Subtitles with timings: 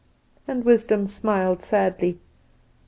[0.47, 2.17] "And Wisdom smiled sadly.